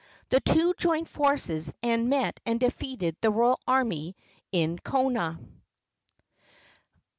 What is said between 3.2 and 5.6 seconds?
the royal army in Kona.